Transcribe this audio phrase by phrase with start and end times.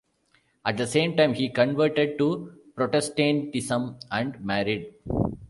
[0.65, 4.95] At the same time, he converted to Protestantism and married.